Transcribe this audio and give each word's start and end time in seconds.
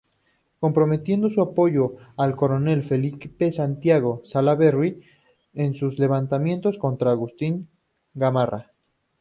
Comprometiendo 0.59 1.29
su 1.29 1.41
apoyo 1.41 1.97
al 2.17 2.35
coronel 2.35 2.81
Felipe 2.81 3.51
Santiago 3.51 4.19
Salaverry 4.23 4.99
en 5.53 5.75
sus 5.75 5.99
levantamientos 5.99 6.79
contra 6.79 7.11
Agustín 7.11 7.67
Gamarra. 8.15 8.71